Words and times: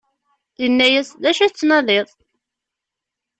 inna-yas: 0.65 1.09
D 1.21 1.23
acu 1.29 1.41
i 1.45 1.49
tettnadiḍ? 1.49 2.09